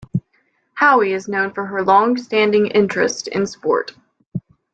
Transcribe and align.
Hoey 0.79 1.13
is 1.13 1.27
known 1.27 1.53
for 1.53 1.63
her 1.63 1.83
longstanding 1.83 2.65
interest 2.65 3.27
in 3.27 3.45
sport. 3.45 3.91